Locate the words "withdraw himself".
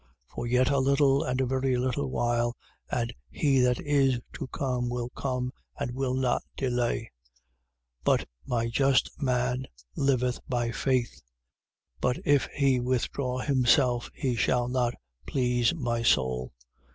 12.79-14.09